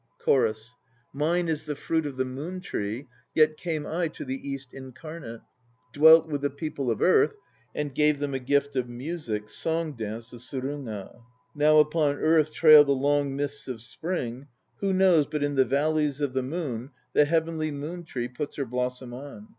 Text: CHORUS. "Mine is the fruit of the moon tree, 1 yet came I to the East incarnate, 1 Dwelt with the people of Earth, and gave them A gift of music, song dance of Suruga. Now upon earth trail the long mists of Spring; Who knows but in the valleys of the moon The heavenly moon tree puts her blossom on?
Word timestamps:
CHORUS. 0.17 0.73
"Mine 1.13 1.47
is 1.47 1.65
the 1.65 1.75
fruit 1.75 2.07
of 2.07 2.17
the 2.17 2.25
moon 2.25 2.59
tree, 2.59 3.01
1 3.01 3.07
yet 3.35 3.55
came 3.55 3.85
I 3.85 4.07
to 4.07 4.25
the 4.25 4.49
East 4.49 4.73
incarnate, 4.73 5.41
1 5.43 5.43
Dwelt 5.93 6.27
with 6.27 6.41
the 6.41 6.49
people 6.49 6.89
of 6.89 7.03
Earth, 7.03 7.35
and 7.75 7.93
gave 7.93 8.17
them 8.17 8.33
A 8.33 8.39
gift 8.39 8.75
of 8.75 8.89
music, 8.89 9.47
song 9.47 9.93
dance 9.93 10.33
of 10.33 10.39
Suruga. 10.41 11.21
Now 11.53 11.77
upon 11.77 12.15
earth 12.15 12.51
trail 12.51 12.83
the 12.83 12.93
long 12.93 13.35
mists 13.35 13.67
of 13.67 13.79
Spring; 13.79 14.47
Who 14.77 14.91
knows 14.91 15.27
but 15.27 15.43
in 15.43 15.53
the 15.53 15.65
valleys 15.65 16.19
of 16.19 16.33
the 16.33 16.41
moon 16.41 16.89
The 17.13 17.25
heavenly 17.25 17.69
moon 17.69 18.03
tree 18.03 18.27
puts 18.27 18.55
her 18.55 18.65
blossom 18.65 19.13
on? 19.13 19.49